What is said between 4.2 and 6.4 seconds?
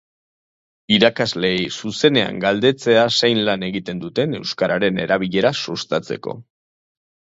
euskararen erabilera sustatzeko.